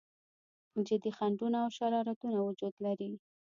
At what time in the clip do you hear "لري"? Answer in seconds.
2.85-3.11